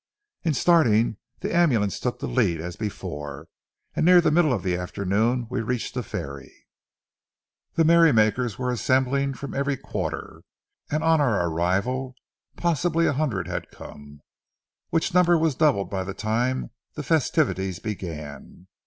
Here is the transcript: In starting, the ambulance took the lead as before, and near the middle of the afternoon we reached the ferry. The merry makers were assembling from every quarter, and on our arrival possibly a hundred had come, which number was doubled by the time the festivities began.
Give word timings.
In 0.41 0.55
starting, 0.55 1.17
the 1.41 1.55
ambulance 1.55 1.99
took 1.99 2.17
the 2.17 2.27
lead 2.27 2.59
as 2.59 2.75
before, 2.75 3.45
and 3.95 4.03
near 4.03 4.19
the 4.19 4.31
middle 4.31 4.51
of 4.51 4.63
the 4.63 4.75
afternoon 4.75 5.45
we 5.51 5.61
reached 5.61 5.93
the 5.93 6.01
ferry. 6.01 6.65
The 7.75 7.83
merry 7.85 8.11
makers 8.11 8.57
were 8.57 8.71
assembling 8.71 9.35
from 9.35 9.53
every 9.53 9.77
quarter, 9.77 10.41
and 10.89 11.03
on 11.03 11.21
our 11.21 11.47
arrival 11.47 12.15
possibly 12.57 13.05
a 13.05 13.13
hundred 13.13 13.47
had 13.47 13.69
come, 13.69 14.21
which 14.89 15.13
number 15.13 15.37
was 15.37 15.53
doubled 15.53 15.91
by 15.91 16.03
the 16.03 16.15
time 16.15 16.71
the 16.95 17.03
festivities 17.03 17.77
began. 17.77 18.65